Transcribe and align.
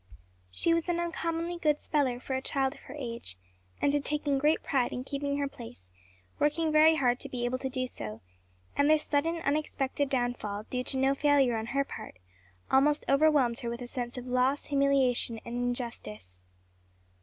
She 0.49 0.73
was 0.73 0.89
an 0.89 0.99
uncommonly 0.99 1.59
good 1.59 1.79
speller 1.79 2.19
for 2.19 2.33
a 2.33 2.41
child 2.41 2.73
of 2.73 2.79
her 2.85 2.95
age, 2.97 3.37
and 3.79 3.93
had 3.93 4.03
taken 4.03 4.39
great 4.39 4.63
pride 4.63 4.91
in 4.91 5.03
keeping 5.03 5.37
her 5.37 5.47
place, 5.47 5.91
working 6.39 6.71
very 6.71 6.95
hard 6.95 7.19
to 7.19 7.29
be 7.29 7.45
able 7.45 7.59
to 7.59 7.69
do 7.69 7.85
so; 7.85 8.21
and 8.75 8.89
this 8.89 9.03
sudden, 9.03 9.35
unexpected 9.43 10.09
downfall, 10.09 10.63
due 10.71 10.83
to 10.85 10.97
no 10.97 11.13
failure 11.13 11.55
on 11.55 11.67
her 11.67 11.83
part, 11.85 12.17
almost 12.71 13.05
overwhelmed 13.07 13.59
her 13.59 13.69
with 13.69 13.83
a 13.83 13.87
sense 13.87 14.17
of 14.17 14.25
loss, 14.25 14.65
humiliation 14.65 15.39
and 15.45 15.53
injustice. 15.55 16.39